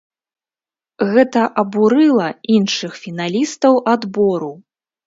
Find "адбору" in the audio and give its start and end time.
3.97-4.53